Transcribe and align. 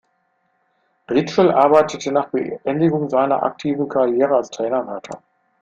Ritschel 1.11 1.51
arbeitete 1.51 2.11
nach 2.11 2.29
Beendigung 2.29 3.07
seiner 3.07 3.43
aktiven 3.43 3.87
Karriere 3.87 4.35
als 4.35 4.49
Trainer 4.49 4.87
weiter. 4.87 5.21